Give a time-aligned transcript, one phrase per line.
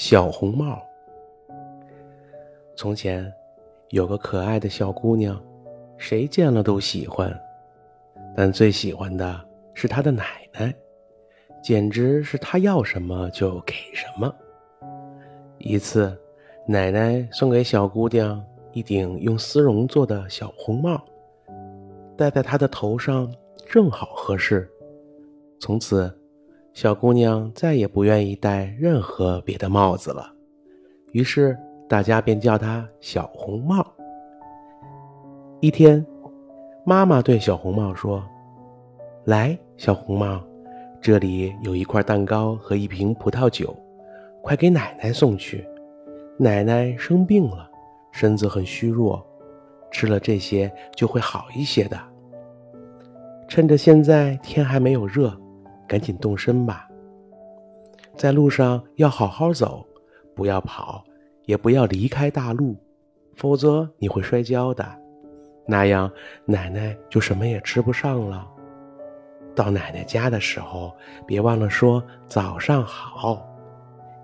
[0.00, 0.82] 小红帽。
[2.74, 3.30] 从前
[3.90, 5.38] 有个可爱的小姑娘，
[5.98, 7.38] 谁见了都喜欢，
[8.34, 9.38] 但最喜欢的
[9.74, 10.24] 是她的奶
[10.54, 10.74] 奶，
[11.62, 14.34] 简直是她要什么就给什么。
[15.58, 16.18] 一次，
[16.66, 18.42] 奶奶送给小姑娘
[18.72, 20.98] 一顶用丝绒做的小红帽，
[22.16, 23.30] 戴在她的头上
[23.66, 24.66] 正好合适。
[25.58, 26.10] 从此，
[26.72, 30.32] 小姑娘再也不愿意戴任何别的帽子了，
[31.12, 31.56] 于是
[31.88, 33.86] 大家便叫她小红帽。
[35.60, 36.04] 一天，
[36.84, 38.22] 妈妈对小红帽说
[39.26, 40.40] ：“来，小红帽，
[41.00, 43.76] 这里有一块蛋糕和一瓶葡萄酒。”
[44.42, 45.62] 快给奶奶送去，
[46.38, 47.68] 奶奶生病了，
[48.10, 49.22] 身子很虚弱，
[49.90, 52.00] 吃了这些就会好一些的。
[53.46, 55.38] 趁着现在天还没有热，
[55.90, 56.88] 赶紧动身吧。
[58.14, 59.84] 在路上要好好走，
[60.36, 61.02] 不要跑，
[61.46, 62.76] 也不要离开大路，
[63.34, 64.86] 否则你会摔跤的，
[65.66, 66.08] 那样
[66.44, 68.46] 奶奶就什么也吃不上了。
[69.52, 70.94] 到奶奶家的时候，
[71.26, 73.44] 别忘了说早上好。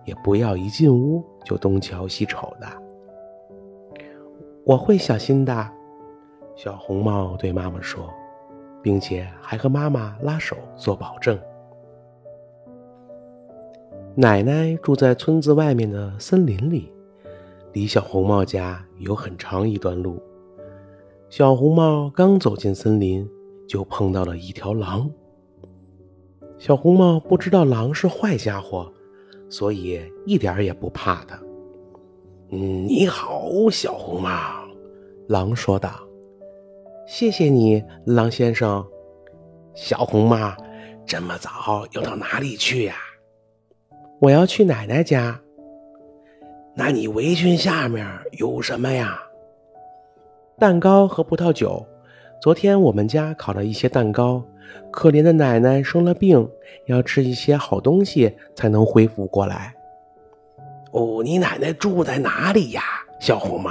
[0.05, 2.67] 也不要一进屋就东瞧西瞅的。
[4.64, 5.69] 我会小心的，
[6.55, 8.08] 小红帽对妈妈说，
[8.80, 11.36] 并且还和妈妈拉手做保证。
[14.19, 16.91] 奶奶住在村子外面的森林里，
[17.75, 20.19] 离小红帽家有很长一段路。
[21.28, 23.28] 小红帽刚走进森林，
[23.69, 25.11] 就碰到了一条狼。
[26.56, 28.91] 小红帽不知道狼是坏家伙。
[29.48, 31.39] 所以一点也不怕他。
[32.51, 34.30] 嗯，你好，小红帽，
[35.28, 35.91] 狼说道。
[37.06, 38.84] 谢谢你，狼先生。
[39.73, 40.53] 小红帽，
[41.06, 42.97] 这么早要到哪里去呀？
[44.19, 45.41] 我要去奶奶家。
[46.75, 49.19] 那你围裙下面有什么呀？
[50.58, 51.86] 蛋糕和葡萄酒。
[52.40, 54.42] 昨天我们家烤了一些蛋糕。
[54.90, 56.48] 可怜的奶奶生了病，
[56.86, 59.74] 要吃一些好东西才能恢复过来。
[60.90, 62.83] 哦，你奶奶住在哪里呀，
[63.20, 63.70] 小红帽？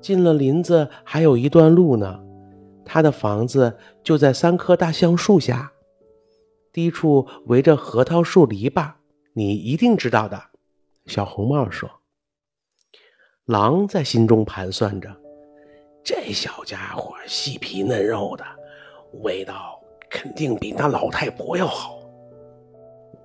[0.00, 2.18] 进了林子还有一段路呢，
[2.84, 5.70] 她的房子就在三棵大橡树下，
[6.78, 8.92] 低处围着核桃树篱笆，
[9.32, 10.40] 你一定知道的。
[11.06, 11.90] 小红帽说。
[13.46, 15.08] 狼在心中盘算着，
[16.04, 18.44] 这小家伙细皮嫩肉的。
[19.24, 21.98] 味道肯定比那老太婆要好。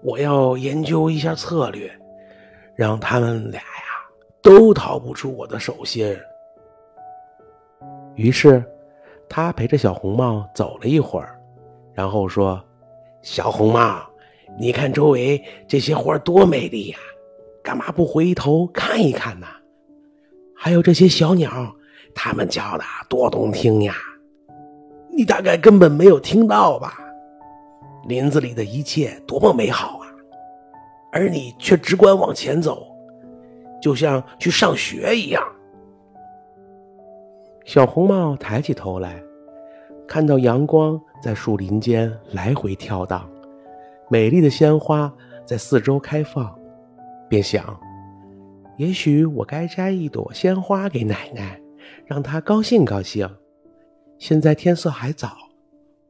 [0.02, 1.96] 我要研究一下策略，
[2.76, 4.10] 让他们俩呀
[4.42, 6.18] 都逃不出我的手心。
[8.16, 8.66] 于是，
[9.30, 11.40] 他陪着小红帽走了一会儿，
[11.94, 12.60] 然后说
[13.24, 14.02] ：“小红帽，
[14.60, 16.98] 你看周围这些花多美丽呀，
[17.64, 19.48] 干嘛不回头看一看呢？
[20.54, 21.74] 还有这些小鸟，
[22.14, 23.96] 它们叫的多动听呀！”
[25.16, 27.00] 你大概根本没有听到吧？
[28.10, 30.08] 林子里的一切多么美好啊！
[31.14, 32.86] 而你却只管往前走，
[33.82, 35.42] 就像去上学一样。
[37.64, 39.24] 小红帽抬起头来，
[40.08, 43.30] 看到阳光在树林间来回跳荡，
[44.10, 45.12] 美丽的鲜花
[45.46, 46.54] 在四周开放，
[47.28, 47.80] 便想：
[48.78, 51.60] 也许我该摘一朵鲜花给奶奶，
[52.06, 53.30] 让她高兴高兴。
[54.20, 55.36] 现在天色还早，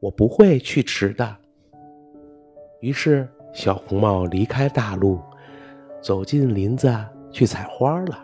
[0.00, 1.36] 我不会去迟的。
[2.80, 5.18] 于是，小红帽离开大路，
[6.02, 6.94] 走进林子
[7.30, 8.18] 去采花了。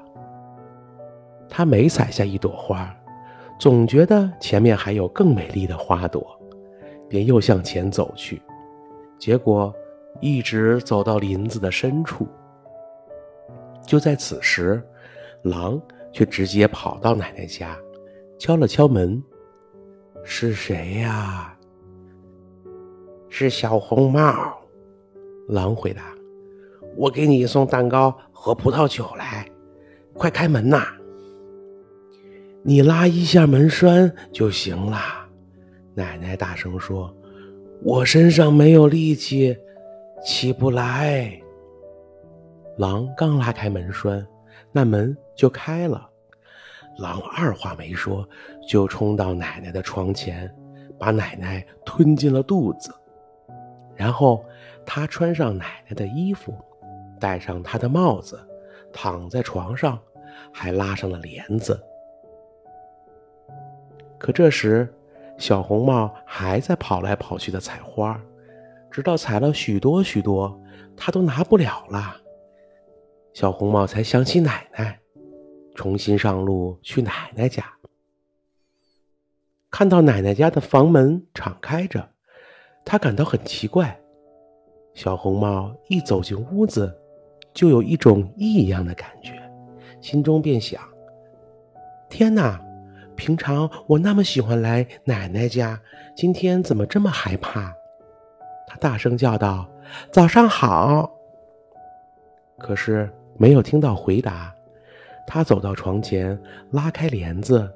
[1.49, 2.95] 他每采下一朵花，
[3.61, 6.27] 总觉得前面还有更美丽的花朵，
[7.11, 8.41] 便又向前走去。
[9.19, 9.71] 结果，
[10.19, 12.27] 一直走到林子的深处。
[13.87, 14.83] 就在此时，
[15.43, 15.79] 狼
[16.11, 17.77] 却直接跑到奶奶家，
[18.39, 19.23] 敲了敲门。
[20.25, 21.55] 是谁呀？
[23.29, 24.59] 是小红帽。
[25.49, 26.15] 狼回答
[26.97, 29.47] ：“我给你送蛋糕和葡萄酒来，
[30.15, 30.87] 快开门呐！
[32.63, 34.99] 你拉一下门栓就行了。”
[35.95, 37.15] 奶奶大声说
[37.83, 39.57] ：“我身上没有力气，
[40.25, 41.41] 起不来。”
[42.79, 44.27] 狼刚拉开门栓，
[44.73, 46.09] 那门就开了。
[46.99, 48.27] 狼二话没说，
[48.69, 50.51] 就冲到奶奶的床前，
[50.99, 52.95] 把奶奶吞进了肚子。
[53.97, 54.45] 然后
[54.87, 56.55] 他穿上奶奶的衣服，
[57.19, 58.39] 戴上她的帽子，
[58.93, 59.99] 躺在床上，
[60.53, 61.79] 还拉上了帘子。
[64.21, 64.87] 可这时，
[65.39, 68.21] 小红帽还在跑来跑去的采花，
[68.91, 70.61] 直到采了许多许多，
[70.95, 72.15] 他都拿不了了。
[73.33, 75.01] 小红帽才想起奶奶，
[75.75, 77.65] 重新上路去奶奶家。
[79.71, 82.07] 看到奶奶家的房门敞开着，
[82.85, 83.99] 他感到很奇怪。
[84.93, 86.95] 小红帽一走进屋子，
[87.55, 89.33] 就有一种异样的感觉，
[90.03, 90.83] 心中便想：
[92.11, 92.61] 天哪！
[93.21, 95.79] 平常我那么喜欢来奶奶家，
[96.17, 97.71] 今天怎么这么害怕？
[98.67, 99.69] 他大声叫道
[100.11, 101.13] ：“早上好！”
[102.59, 104.51] 可是没有听到回答。
[105.27, 106.41] 他走到床前，
[106.71, 107.71] 拉开帘子，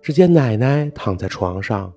[0.00, 1.92] 只见奶奶躺在床上，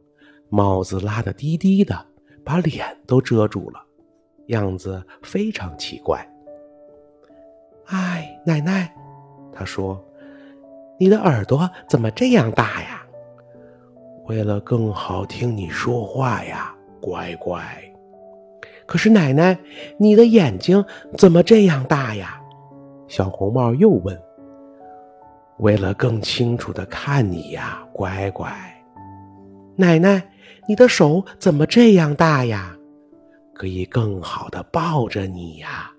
[0.50, 1.98] 帽子拉得低低的，
[2.44, 3.80] 把脸都遮住了，
[4.48, 6.28] 样子非常奇怪。
[7.86, 8.94] 哎，奶奶，
[9.54, 9.98] 他说。
[11.02, 13.02] 你的耳朵怎么这样大呀？
[14.28, 17.60] 为了更好听你说话呀，乖乖。
[18.86, 19.58] 可是奶奶，
[19.98, 20.86] 你的眼睛
[21.18, 22.40] 怎么这样大呀？
[23.08, 24.16] 小红帽又问。
[25.58, 28.54] 为了更清楚的看你呀，乖乖。
[29.76, 30.22] 奶奶，
[30.68, 32.78] 你的手怎么这样大呀？
[33.56, 35.92] 可以更好的抱着你呀。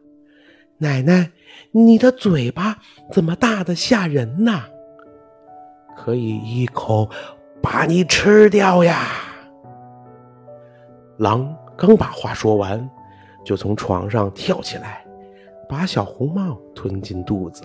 [0.79, 1.33] 奶奶，
[1.73, 2.77] 你的嘴巴
[3.11, 4.67] 怎么大的吓人呐？
[5.97, 7.09] 可以一口
[7.63, 9.07] 把你吃掉呀！
[11.19, 12.89] 狼刚把话说完，
[13.45, 15.05] 就从床上跳起来，
[15.69, 17.63] 把小红帽吞进肚子。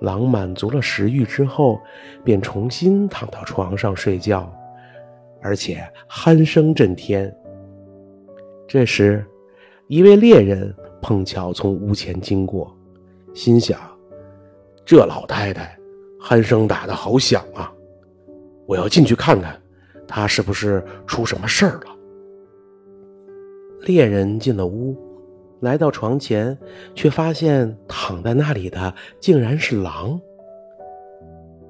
[0.00, 1.80] 狼满足了食欲之后，
[2.22, 4.52] 便重新躺到床上睡觉，
[5.40, 7.34] 而且鼾声震天。
[8.68, 9.24] 这时，
[9.86, 12.76] 一位猎人碰巧从屋前经过，
[13.32, 13.78] 心想：
[14.84, 15.75] 这老太太。
[16.20, 17.72] 鼾声打得好响啊！
[18.66, 19.60] 我要进去看看，
[20.06, 21.96] 他是不是出什么事儿了？
[23.82, 24.96] 猎人进了屋，
[25.60, 26.56] 来到床前，
[26.94, 30.20] 却发现躺在那里的竟然是狼。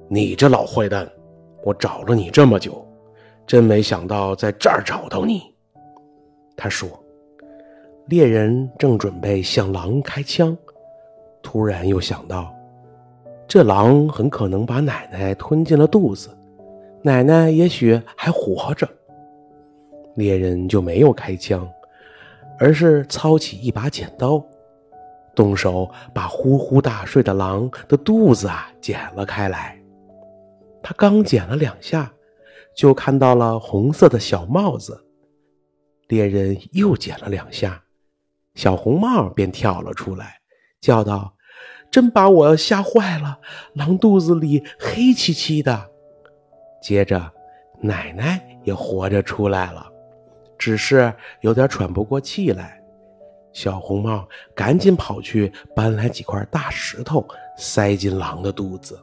[0.07, 1.07] 你这老坏蛋，
[1.63, 2.87] 我找了你这么久，
[3.45, 5.41] 真没想到在这儿找到你。
[6.55, 6.89] 他说。
[8.09, 10.57] 猎人正准备向狼开枪，
[11.43, 12.55] 突然又想到。
[13.47, 16.29] 这狼很可能把奶奶吞进了肚子，
[17.01, 18.87] 奶奶也许还活着。
[20.15, 21.65] 猎人就没有开枪，
[22.59, 24.43] 而是操起一把剪刀，
[25.33, 29.79] 动手把呼呼大睡的狼的肚子啊剪了开来。
[30.83, 32.11] 他刚剪了两下，
[32.75, 35.01] 就看到了红色的小帽子。
[36.09, 37.81] 猎人又剪了两下，
[38.55, 40.35] 小红帽便跳了出来，
[40.81, 41.33] 叫道。
[41.89, 43.39] 真把我吓坏了！
[43.73, 45.89] 狼肚子里黑漆漆的。
[46.81, 47.31] 接着，
[47.81, 49.85] 奶奶也活着出来了，
[50.57, 52.81] 只是有点喘不过气来。
[53.51, 58.99] 小红帽赶紧跑去搬来几块大石头，塞进狼的肚子。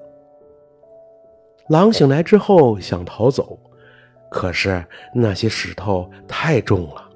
[1.68, 3.58] 狼醒来之后想逃走，
[4.30, 7.10] 可是那些石头太重了，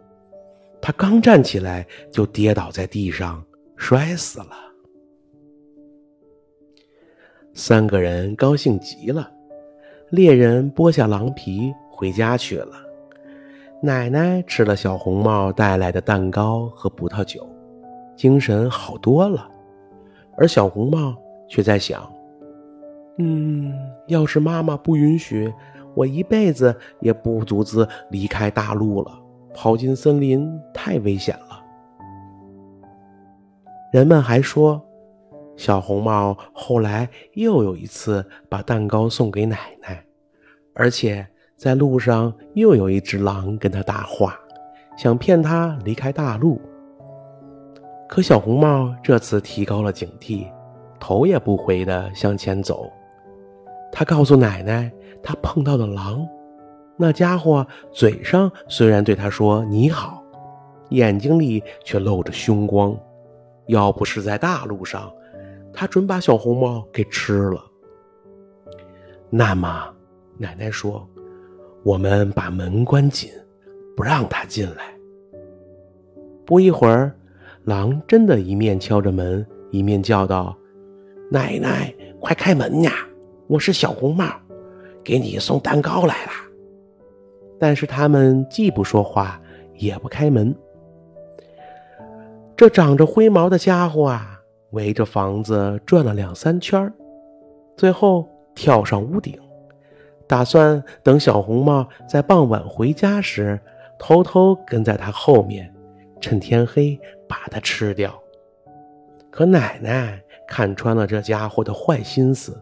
[0.83, 3.45] 他刚站起来就跌倒在地上，
[3.77, 4.68] 摔死了。
[7.59, 9.29] 三个人高兴极了，
[10.11, 12.69] 猎人剥下狼皮回家去了。
[13.83, 17.45] 奶奶吃了小红帽带来的蛋糕和葡萄酒，
[18.15, 19.51] 精神好多了。
[20.37, 21.17] 而小红帽
[21.49, 22.09] 却在想
[23.19, 23.75] ：“嗯，
[24.07, 25.53] 要是妈妈不允许，
[25.97, 29.11] 我一辈子也不独自离开大陆了。
[29.53, 31.61] 跑进森林太危险了。”
[33.93, 34.81] 人们还说。
[35.59, 40.05] 小红帽后来又有一次把蛋糕送给奶奶，
[40.73, 44.39] 而且在路上又有一只狼跟他搭话，
[44.97, 46.61] 想骗他离开大陆。
[48.09, 50.47] 可小红帽这次提高了警惕，
[51.01, 52.89] 头也不回地向前走。
[53.91, 54.89] 他告诉奶奶，
[55.21, 56.25] 他碰到的狼，
[56.97, 60.23] 那家伙嘴上虽然对他说你好，
[60.91, 62.97] 眼睛里却露着凶光。
[63.67, 65.13] 要不是在大路上，
[65.79, 67.65] 他准把小红帽给吃了。
[69.31, 69.95] 那么，
[70.37, 71.09] 奶奶说
[71.87, 73.31] ：“我们把门关紧，
[73.97, 74.93] 不让他进来。”
[76.45, 77.15] 不一会儿，
[77.63, 80.59] 狼真的一面敲着门，一面叫道
[81.31, 82.91] ：“奶奶，快开门呀！
[83.47, 84.25] 我是小红帽，
[85.05, 86.33] 给你送蛋糕来了。”
[87.57, 89.41] 但是他们既不说话，
[89.75, 90.53] 也不开门。
[92.57, 94.38] 这长着灰毛的家伙啊！
[94.71, 96.93] 围着房子转了两三圈
[97.77, 99.39] 最后跳上屋顶，
[100.27, 103.59] 打算等小红帽在傍晚回家时，
[103.99, 105.73] 偷偷跟在他后面，
[106.21, 106.99] 趁天黑
[107.29, 108.21] 把他吃掉。
[109.31, 112.61] 可奶奶看穿了这家伙的坏心思，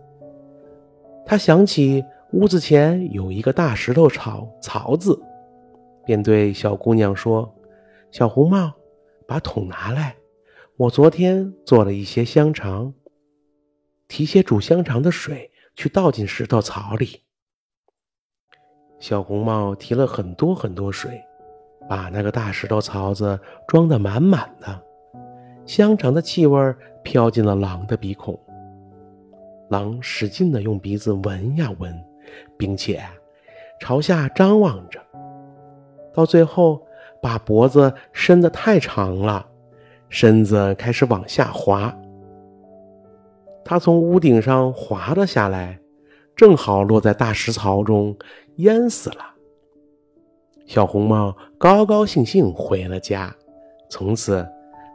[1.24, 5.18] 她想起屋子前有一个大石头槽槽子，
[6.04, 7.50] 便对小姑娘说
[8.12, 8.70] ：“小红帽，
[9.26, 10.14] 把桶拿来，
[10.78, 12.92] 我昨天做了一些香肠，
[14.08, 17.22] 提些煮香肠的水去倒进石头槽里。”
[19.00, 21.18] 小红帽提了很多很多水，
[21.88, 24.82] 把那个大石头槽子装得满满的。
[25.64, 28.38] 香肠的气味飘进了狼的鼻孔，
[29.70, 32.04] 狼使劲地用鼻子闻呀闻，
[32.58, 33.02] 并且
[33.80, 35.00] 朝下张望着，
[36.12, 36.86] 到最后
[37.22, 39.48] 把脖子伸得太长了，
[40.08, 41.94] 身子开始往下滑。
[43.64, 45.78] 他从屋顶上滑了下来。
[46.36, 48.14] 正好落在大石槽中，
[48.56, 49.24] 淹死了。
[50.66, 53.34] 小红帽高高兴兴回了家，
[53.88, 54.46] 从此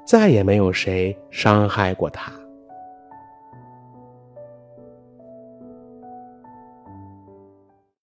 [0.05, 2.31] 再也没有谁伤害过他。